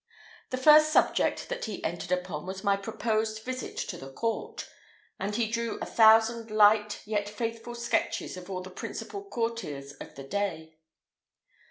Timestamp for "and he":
5.19-5.45